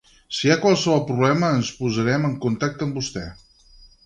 [0.35, 3.29] Si hi ha qualsevol problema ens posarem en contacte amb vostè.